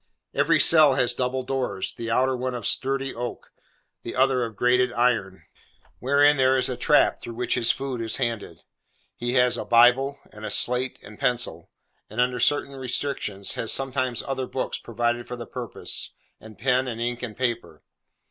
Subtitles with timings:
[0.33, 3.51] Every cell has double doors: the outer one of sturdy oak,
[4.01, 5.43] the other of grated iron,
[5.99, 8.63] wherein there is a trap through which his food is handed.
[9.15, 11.69] He has a Bible, and a slate and pencil,
[12.09, 16.09] and, under certain restrictions, has sometimes other books, provided for the purpose,
[16.39, 17.83] and pen and ink and paper.